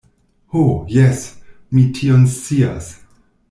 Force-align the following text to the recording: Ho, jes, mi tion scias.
Ho, 0.53 0.63
jes, 0.95 1.21
mi 1.75 1.85
tion 1.99 2.27
scias. 2.41 2.93